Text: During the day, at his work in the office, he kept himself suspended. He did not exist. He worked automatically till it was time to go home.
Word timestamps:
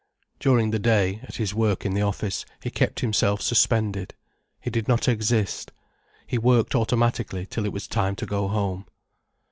During 0.39 0.71
the 0.71 0.79
day, 0.79 1.19
at 1.21 1.35
his 1.35 1.53
work 1.53 1.85
in 1.85 1.93
the 1.93 2.01
office, 2.01 2.43
he 2.63 2.71
kept 2.71 3.01
himself 3.01 3.39
suspended. 3.39 4.15
He 4.59 4.71
did 4.71 4.87
not 4.87 5.07
exist. 5.07 5.71
He 6.25 6.39
worked 6.39 6.73
automatically 6.73 7.45
till 7.45 7.65
it 7.67 7.71
was 7.71 7.87
time 7.87 8.15
to 8.15 8.25
go 8.25 8.47
home. 8.47 8.87